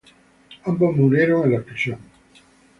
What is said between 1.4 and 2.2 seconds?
en la explosión.